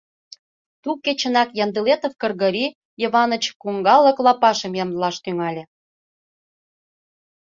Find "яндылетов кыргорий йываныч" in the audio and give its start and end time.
1.63-3.43